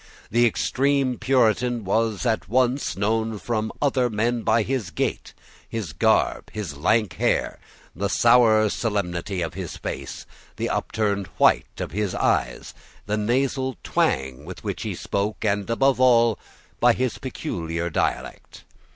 [0.31, 5.35] The extreme Puritan was at once known from other men by his gait,
[5.69, 7.59] his garb, his lank hair,
[7.95, 10.25] the sour solemnity of his face,
[10.55, 12.73] the upturned white of his eyes,
[13.05, 16.39] the nasal twang with which he spoke, and above all,
[16.79, 18.63] by his peculiar dialect.